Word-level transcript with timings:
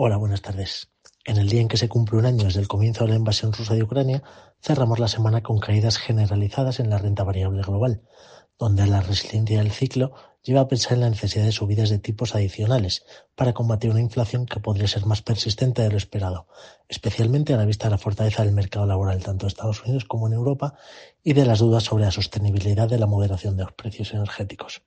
Hola, 0.00 0.16
buenas 0.16 0.42
tardes. 0.42 0.92
En 1.24 1.38
el 1.38 1.48
día 1.48 1.60
en 1.60 1.66
que 1.66 1.76
se 1.76 1.88
cumple 1.88 2.18
un 2.18 2.26
año 2.26 2.44
desde 2.44 2.60
el 2.60 2.68
comienzo 2.68 3.02
de 3.02 3.10
la 3.10 3.16
invasión 3.16 3.52
rusa 3.52 3.74
de 3.74 3.82
Ucrania, 3.82 4.22
cerramos 4.62 5.00
la 5.00 5.08
semana 5.08 5.42
con 5.42 5.58
caídas 5.58 5.98
generalizadas 5.98 6.78
en 6.78 6.88
la 6.88 6.98
renta 6.98 7.24
variable 7.24 7.62
global, 7.62 8.02
donde 8.60 8.86
la 8.86 9.00
resiliencia 9.00 9.58
del 9.58 9.72
ciclo 9.72 10.12
lleva 10.44 10.60
a 10.60 10.68
pensar 10.68 10.92
en 10.92 11.00
la 11.00 11.10
necesidad 11.10 11.44
de 11.44 11.50
subidas 11.50 11.90
de 11.90 11.98
tipos 11.98 12.36
adicionales 12.36 13.04
para 13.34 13.54
combatir 13.54 13.90
una 13.90 14.00
inflación 14.00 14.46
que 14.46 14.60
podría 14.60 14.86
ser 14.86 15.04
más 15.04 15.20
persistente 15.20 15.82
de 15.82 15.90
lo 15.90 15.96
esperado, 15.96 16.46
especialmente 16.88 17.52
a 17.52 17.56
la 17.56 17.66
vista 17.66 17.88
de 17.88 17.90
la 17.90 17.98
fortaleza 17.98 18.44
del 18.44 18.54
mercado 18.54 18.86
laboral 18.86 19.20
tanto 19.24 19.46
en 19.46 19.48
Estados 19.48 19.82
Unidos 19.82 20.04
como 20.04 20.28
en 20.28 20.34
Europa 20.34 20.78
y 21.24 21.32
de 21.32 21.44
las 21.44 21.58
dudas 21.58 21.82
sobre 21.82 22.04
la 22.04 22.12
sostenibilidad 22.12 22.88
de 22.88 23.00
la 23.00 23.06
moderación 23.06 23.56
de 23.56 23.64
los 23.64 23.72
precios 23.72 24.14
energéticos. 24.14 24.80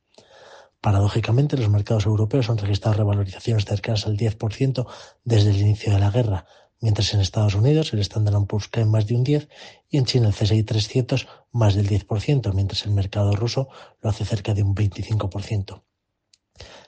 Paradójicamente, 0.81 1.57
los 1.57 1.69
mercados 1.69 2.07
europeos 2.07 2.49
han 2.49 2.57
registrado 2.57 2.97
revalorizaciones 2.97 3.65
cercanas 3.65 4.07
al 4.07 4.17
10% 4.17 4.87
desde 5.23 5.51
el 5.51 5.57
inicio 5.57 5.93
de 5.93 5.99
la 5.99 6.09
guerra, 6.09 6.47
mientras 6.79 7.13
en 7.13 7.21
Estados 7.21 7.53
Unidos 7.53 7.93
el 7.93 7.99
Standard 7.99 8.47
Poor's 8.47 8.67
cae 8.67 8.85
más 8.85 9.05
de 9.05 9.15
un 9.15 9.23
10 9.23 9.47
y 9.89 9.97
en 9.97 10.05
China 10.05 10.27
el 10.27 10.33
CSI 10.33 10.63
300 10.63 11.27
más 11.51 11.75
del 11.75 11.87
10%, 11.87 12.51
mientras 12.53 12.85
el 12.87 12.93
mercado 12.93 13.35
ruso 13.35 13.69
lo 14.01 14.09
hace 14.09 14.25
cerca 14.25 14.55
de 14.55 14.63
un 14.63 14.73
25%. 14.73 15.83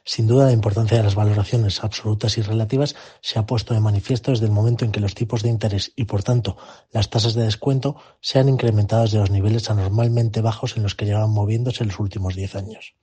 Sin 0.04 0.28
duda, 0.28 0.46
la 0.46 0.52
importancia 0.52 0.98
de 0.98 1.04
las 1.04 1.16
valoraciones 1.16 1.84
absolutas 1.84 2.38
y 2.38 2.42
relativas 2.42 2.96
se 3.22 3.40
ha 3.40 3.46
puesto 3.46 3.76
de 3.76 3.80
manifiesto 3.80 4.32
desde 4.32 4.46
el 4.46 4.52
momento 4.52 4.86
en 4.86 4.92
que 4.92 5.00
los 5.00 5.16
tipos 5.16 5.44
de 5.44 5.50
interés 5.50 5.94
y, 5.96 6.06
por 6.06 6.24
tanto, 6.24 6.58
las 6.92 7.10
tasas 7.10 7.36
de 7.36 7.44
descuento 7.44 7.96
se 8.20 8.40
han 8.40 8.50
incrementado 8.50 9.04
desde 9.04 9.20
los 9.20 9.30
niveles 9.30 9.70
anormalmente 9.70 10.42
bajos 10.42 10.76
en 10.76 10.84
los 10.84 10.96
que 10.96 11.06
llevan 11.06 11.30
moviéndose 11.30 11.84
en 11.84 11.90
los 11.90 12.00
últimos 12.00 12.36
10 12.36 12.56
años. 12.56 12.96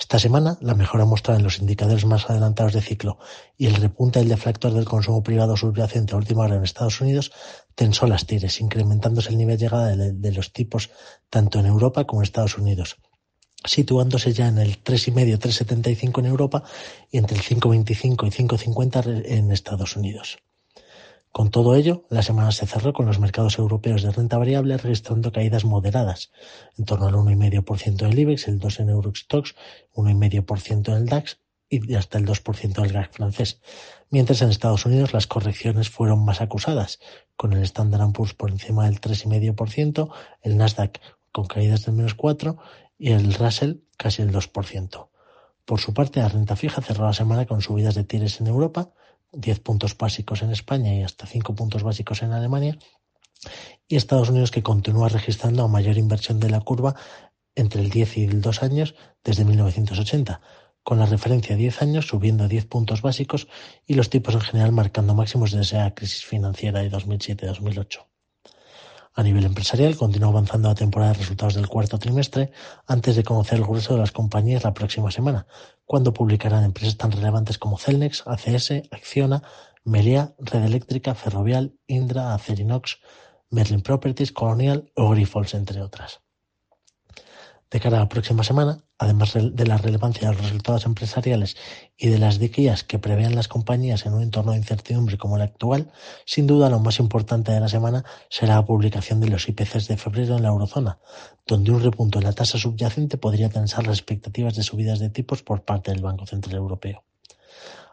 Esta 0.00 0.18
semana, 0.18 0.56
la 0.62 0.74
mejora 0.74 1.04
mostrada 1.04 1.38
en 1.38 1.44
los 1.44 1.58
indicadores 1.58 2.06
más 2.06 2.28
adelantados 2.30 2.72
de 2.72 2.80
ciclo 2.80 3.18
y 3.58 3.66
el 3.66 3.74
repunte 3.74 4.18
del 4.18 4.30
deflactor 4.30 4.72
del 4.72 4.86
consumo 4.86 5.22
privado 5.22 5.58
subyacente 5.58 6.14
a 6.14 6.16
última 6.16 6.44
hora 6.44 6.56
en 6.56 6.64
Estados 6.64 7.02
Unidos 7.02 7.32
tensó 7.74 8.06
las 8.06 8.24
tires, 8.24 8.62
incrementándose 8.62 9.28
el 9.28 9.36
nivel 9.36 9.58
de 9.58 9.64
llegada 9.64 9.94
de, 9.94 10.32
los 10.32 10.54
tipos 10.54 10.90
tanto 11.28 11.60
en 11.60 11.66
Europa 11.66 12.06
como 12.06 12.22
en 12.22 12.24
Estados 12.24 12.56
Unidos, 12.56 12.96
situándose 13.62 14.32
ya 14.32 14.48
en 14.48 14.58
el 14.58 14.82
3,5-3,75 14.82 16.20
en 16.20 16.26
Europa 16.26 16.64
y 17.10 17.18
entre 17.18 17.36
el 17.36 17.42
5,25 17.42 18.26
y 18.26 18.46
5,50 18.46 19.22
en 19.26 19.52
Estados 19.52 19.96
Unidos. 19.96 20.38
Con 21.32 21.50
todo 21.50 21.76
ello, 21.76 22.04
la 22.10 22.22
semana 22.22 22.50
se 22.50 22.66
cerró 22.66 22.92
con 22.92 23.06
los 23.06 23.20
mercados 23.20 23.58
europeos 23.58 24.02
de 24.02 24.10
renta 24.10 24.36
variable 24.36 24.76
registrando 24.76 25.30
caídas 25.30 25.64
moderadas, 25.64 26.32
en 26.76 26.84
torno 26.84 27.06
al 27.06 27.14
1,5% 27.14 27.96
del 28.08 28.18
IBEX, 28.18 28.48
el 28.48 28.58
2% 28.58 28.80
en 28.80 28.88
Eurostox, 28.88 29.54
1,5% 29.94 30.88
en 30.88 30.94
el 30.94 31.06
DAX 31.06 31.38
y 31.68 31.94
hasta 31.94 32.18
el 32.18 32.26
2% 32.26 32.82
del 32.82 32.92
GAC 32.92 33.12
francés. 33.12 33.60
Mientras 34.10 34.42
en 34.42 34.50
Estados 34.50 34.84
Unidos 34.86 35.12
las 35.12 35.28
correcciones 35.28 35.88
fueron 35.88 36.24
más 36.24 36.40
acusadas, 36.40 36.98
con 37.36 37.52
el 37.52 37.62
Standard 37.62 38.12
Poor's 38.12 38.34
por 38.34 38.50
encima 38.50 38.86
del 38.86 39.00
3,5%, 39.00 40.10
el 40.42 40.56
Nasdaq 40.56 41.00
con 41.30 41.46
caídas 41.46 41.84
del 41.84 41.94
menos 41.94 42.16
4% 42.16 42.58
y 42.98 43.12
el 43.12 43.32
Russell 43.34 43.76
casi 43.96 44.22
el 44.22 44.32
2%. 44.32 45.08
Por 45.64 45.78
su 45.78 45.94
parte, 45.94 46.18
la 46.18 46.28
renta 46.28 46.56
fija 46.56 46.82
cerró 46.82 47.04
la 47.04 47.12
semana 47.12 47.46
con 47.46 47.62
subidas 47.62 47.94
de 47.94 48.02
tires 48.02 48.40
en 48.40 48.48
Europa, 48.48 48.90
10 49.32 49.60
puntos 49.60 49.96
básicos 49.96 50.42
en 50.42 50.50
España 50.50 50.94
y 50.94 51.02
hasta 51.02 51.26
5 51.26 51.54
puntos 51.54 51.82
básicos 51.82 52.22
en 52.22 52.32
Alemania, 52.32 52.78
y 53.88 53.96
Estados 53.96 54.30
Unidos 54.30 54.50
que 54.50 54.62
continúa 54.62 55.08
registrando 55.08 55.66
mayor 55.68 55.96
inversión 55.96 56.40
de 56.40 56.50
la 56.50 56.60
curva 56.60 56.94
entre 57.54 57.80
el 57.80 57.90
10 57.90 58.18
y 58.18 58.24
el 58.24 58.40
2 58.40 58.62
años 58.62 58.94
desde 59.24 59.44
1980, 59.44 60.40
con 60.82 60.98
la 60.98 61.06
referencia 61.06 61.54
a 61.54 61.58
10 61.58 61.82
años 61.82 62.06
subiendo 62.06 62.48
10 62.48 62.66
puntos 62.66 63.02
básicos 63.02 63.48
y 63.86 63.94
los 63.94 64.10
tipos 64.10 64.34
en 64.34 64.40
general 64.40 64.72
marcando 64.72 65.14
máximos 65.14 65.52
desde 65.52 65.78
la 65.78 65.94
crisis 65.94 66.24
financiera 66.24 66.80
de 66.80 66.90
2007-2008. 66.90 68.06
A 69.12 69.22
nivel 69.24 69.44
empresarial, 69.44 69.96
continúa 69.96 70.28
avanzando 70.28 70.68
la 70.68 70.74
temporada 70.76 71.12
de 71.12 71.18
resultados 71.18 71.54
del 71.54 71.66
cuarto 71.66 71.98
trimestre 71.98 72.52
antes 72.86 73.16
de 73.16 73.24
conocer 73.24 73.58
el 73.58 73.64
grueso 73.64 73.94
de 73.94 74.00
las 74.00 74.12
compañías 74.12 74.62
la 74.62 74.72
próxima 74.72 75.10
semana, 75.10 75.46
cuando 75.90 76.14
publicarán 76.14 76.62
empresas 76.62 76.96
tan 76.96 77.10
relevantes 77.10 77.58
como 77.58 77.76
Celnex, 77.76 78.22
ACS, 78.24 78.84
Acciona, 78.92 79.42
Melia, 79.82 80.36
Red 80.38 80.62
Eléctrica, 80.62 81.16
Ferrovial, 81.16 81.74
Indra, 81.88 82.32
Acerinox, 82.32 83.00
Merlin 83.50 83.82
Properties, 83.82 84.30
Colonial 84.30 84.92
o 84.94 85.10
Grifols, 85.10 85.52
entre 85.52 85.82
otras. 85.82 86.20
De 87.70 87.78
cara 87.78 87.98
a 87.98 88.00
la 88.00 88.08
próxima 88.08 88.42
semana, 88.42 88.82
además 88.98 89.32
de 89.34 89.66
la 89.66 89.76
relevancia 89.76 90.28
de 90.28 90.34
los 90.34 90.42
resultados 90.42 90.86
empresariales 90.86 91.56
y 91.96 92.08
de 92.08 92.18
las 92.18 92.40
guías 92.40 92.82
que 92.82 92.98
prevean 92.98 93.36
las 93.36 93.46
compañías 93.46 94.06
en 94.06 94.14
un 94.14 94.22
entorno 94.22 94.52
de 94.52 94.58
incertidumbre 94.58 95.18
como 95.18 95.36
el 95.36 95.42
actual, 95.42 95.92
sin 96.26 96.48
duda 96.48 96.68
lo 96.68 96.80
más 96.80 96.98
importante 96.98 97.52
de 97.52 97.60
la 97.60 97.68
semana 97.68 98.04
será 98.28 98.56
la 98.56 98.66
publicación 98.66 99.20
de 99.20 99.28
los 99.28 99.48
IPCs 99.48 99.86
de 99.86 99.96
febrero 99.96 100.36
en 100.36 100.42
la 100.42 100.48
eurozona, 100.48 100.98
donde 101.46 101.70
un 101.70 101.80
repunto 101.80 102.18
en 102.18 102.24
la 102.24 102.32
tasa 102.32 102.58
subyacente 102.58 103.18
podría 103.18 103.50
tensar 103.50 103.86
las 103.86 103.98
expectativas 103.98 104.56
de 104.56 104.64
subidas 104.64 104.98
de 104.98 105.10
tipos 105.10 105.44
por 105.44 105.64
parte 105.64 105.92
del 105.92 106.02
Banco 106.02 106.26
Central 106.26 106.56
Europeo. 106.56 107.04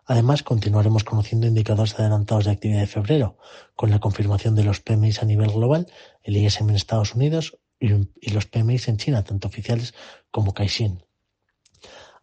Además, 0.07 0.41
continuaremos 0.41 1.03
conociendo 1.03 1.45
indicadores 1.45 1.99
adelantados 1.99 2.45
de 2.45 2.51
actividad 2.51 2.79
de 2.79 2.87
febrero, 2.87 3.37
con 3.75 3.91
la 3.91 3.99
confirmación 3.99 4.55
de 4.55 4.63
los 4.63 4.79
PMIs 4.79 5.21
a 5.21 5.25
nivel 5.25 5.51
global, 5.51 5.85
el 6.23 6.37
ISM 6.37 6.69
en 6.69 6.75
Estados 6.77 7.13
Unidos 7.13 7.59
y 7.79 8.31
los 8.31 8.45
PMIs 8.45 8.87
en 8.87 8.97
China, 8.97 9.23
tanto 9.23 9.47
oficiales 9.47 9.93
como 10.31 10.53
Caixin. 10.53 11.03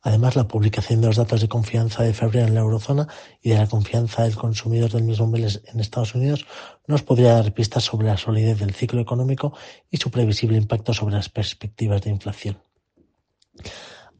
Además, 0.06 0.36
la 0.36 0.46
publicación 0.46 1.00
de 1.00 1.06
los 1.06 1.16
datos 1.16 1.40
de 1.40 1.48
confianza 1.48 2.02
de 2.02 2.12
febrero 2.12 2.46
en 2.46 2.54
la 2.54 2.60
eurozona 2.60 3.08
y 3.40 3.50
de 3.50 3.56
la 3.56 3.66
confianza 3.66 4.24
del 4.24 4.36
consumidor 4.36 4.90
del 4.90 5.04
mismo 5.04 5.26
mes 5.26 5.62
en 5.66 5.80
Estados 5.80 6.14
Unidos 6.14 6.44
nos 6.86 7.02
podría 7.02 7.32
dar 7.32 7.54
pistas 7.54 7.84
sobre 7.84 8.08
la 8.08 8.18
solidez 8.18 8.58
del 8.58 8.74
ciclo 8.74 9.00
económico 9.00 9.56
y 9.90 9.96
su 9.96 10.10
previsible 10.10 10.58
impacto 10.58 10.92
sobre 10.92 11.14
las 11.14 11.30
perspectivas 11.30 12.02
de 12.02 12.10
inflación. 12.10 12.58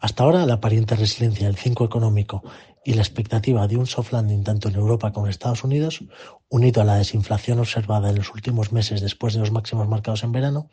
Hasta 0.00 0.24
ahora, 0.24 0.46
la 0.46 0.54
aparente 0.54 0.96
resiliencia 0.96 1.46
del 1.48 1.56
ciclo 1.56 1.84
económico 1.84 2.42
y 2.84 2.94
la 2.94 3.02
expectativa 3.02 3.66
de 3.66 3.76
un 3.76 3.86
soft 3.86 4.12
landing 4.12 4.44
tanto 4.44 4.68
en 4.68 4.74
Europa 4.74 5.12
como 5.12 5.26
en 5.26 5.30
Estados 5.30 5.64
Unidos, 5.64 6.04
unido 6.48 6.82
a 6.82 6.84
la 6.84 6.96
desinflación 6.96 7.58
observada 7.58 8.10
en 8.10 8.16
los 8.16 8.32
últimos 8.34 8.72
meses 8.72 9.00
después 9.00 9.34
de 9.34 9.40
los 9.40 9.50
máximos 9.50 9.88
marcados 9.88 10.22
en 10.22 10.32
verano, 10.32 10.68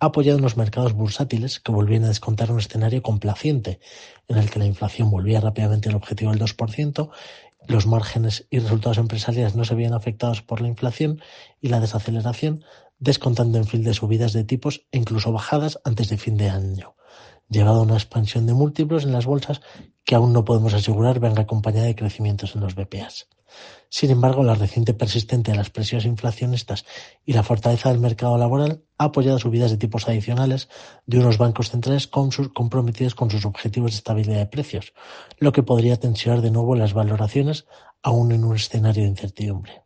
ha 0.00 0.06
apoyado 0.06 0.38
unos 0.38 0.56
mercados 0.56 0.94
bursátiles 0.94 1.60
que 1.60 1.72
volvían 1.72 2.04
a 2.04 2.08
descontar 2.08 2.50
un 2.50 2.58
escenario 2.58 3.02
complaciente 3.02 3.80
en 4.28 4.38
el 4.38 4.50
que 4.50 4.58
la 4.58 4.66
inflación 4.66 5.10
volvía 5.10 5.40
rápidamente 5.40 5.90
al 5.90 5.96
objetivo 5.96 6.32
del 6.32 6.40
2%, 6.40 7.10
los 7.68 7.86
márgenes 7.86 8.46
y 8.50 8.58
resultados 8.58 8.98
empresariales 8.98 9.54
no 9.54 9.64
se 9.64 9.74
veían 9.74 9.94
afectados 9.94 10.42
por 10.42 10.60
la 10.60 10.68
inflación 10.68 11.20
y 11.60 11.68
la 11.68 11.80
desaceleración, 11.80 12.64
descontando 12.98 13.58
en 13.58 13.66
fin 13.66 13.84
de 13.84 13.94
subidas 13.94 14.32
de 14.32 14.44
tipos 14.44 14.86
e 14.90 14.98
incluso 14.98 15.32
bajadas 15.32 15.78
antes 15.84 16.08
de 16.08 16.18
fin 16.18 16.36
de 16.36 16.50
año. 16.50 16.96
Llevado 17.48 17.80
a 17.80 17.82
una 17.82 17.94
expansión 17.94 18.46
de 18.46 18.54
múltiplos 18.54 19.04
en 19.04 19.12
las 19.12 19.26
bolsas 19.26 19.60
que 20.12 20.16
aún 20.16 20.34
no 20.34 20.44
podemos 20.44 20.74
asegurar 20.74 21.20
venga 21.20 21.40
acompañada 21.40 21.86
de 21.86 21.94
crecimientos 21.94 22.54
en 22.54 22.60
los 22.60 22.74
BPAs. 22.74 23.28
Sin 23.88 24.10
embargo, 24.10 24.42
la 24.42 24.54
reciente 24.54 24.92
persistente 24.92 25.52
de 25.52 25.56
las 25.56 25.70
presiones 25.70 26.04
inflacionistas 26.04 26.84
y 27.24 27.32
la 27.32 27.42
fortaleza 27.42 27.88
del 27.88 27.98
mercado 27.98 28.36
laboral 28.36 28.84
ha 28.98 29.04
apoyado 29.04 29.38
subidas 29.38 29.70
de 29.70 29.78
tipos 29.78 30.06
adicionales 30.06 30.68
de 31.06 31.18
unos 31.18 31.38
bancos 31.38 31.70
centrales 31.70 32.08
comprometidos 32.08 33.14
con 33.14 33.30
sus 33.30 33.46
objetivos 33.46 33.92
de 33.92 33.96
estabilidad 33.96 34.36
de 34.36 34.44
precios, 34.44 34.92
lo 35.38 35.52
que 35.52 35.62
podría 35.62 35.98
tensionar 35.98 36.42
de 36.42 36.50
nuevo 36.50 36.76
las 36.76 36.92
valoraciones 36.92 37.64
aún 38.02 38.32
en 38.32 38.44
un 38.44 38.56
escenario 38.56 39.04
de 39.04 39.08
incertidumbre. 39.08 39.80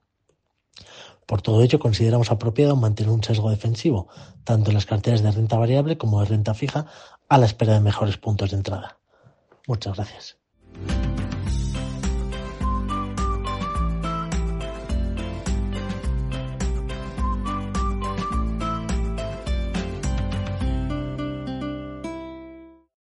Por 1.24 1.40
todo 1.40 1.62
ello, 1.62 1.78
consideramos 1.78 2.32
apropiado 2.32 2.74
mantener 2.74 3.12
un 3.12 3.22
sesgo 3.22 3.48
defensivo, 3.50 4.08
tanto 4.42 4.70
en 4.70 4.74
las 4.74 4.86
carteras 4.86 5.22
de 5.22 5.30
renta 5.30 5.56
variable 5.56 5.96
como 5.96 6.18
de 6.18 6.26
renta 6.26 6.52
fija, 6.52 6.86
a 7.28 7.38
la 7.38 7.46
espera 7.46 7.74
de 7.74 7.80
mejores 7.80 8.16
puntos 8.16 8.50
de 8.50 8.56
entrada. 8.56 8.98
Muchas 9.66 9.96
gracias. 9.96 10.38